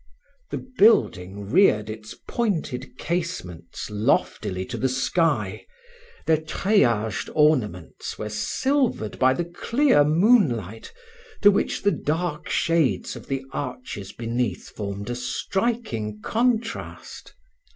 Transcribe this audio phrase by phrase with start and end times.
[0.49, 5.67] The building reared its pointed casements loftily to the sky:
[6.25, 10.91] their treillaged ornaments were silvered by the clear moon light,
[11.43, 17.35] to which the dark shades of the arches beneath formed a striking contrast.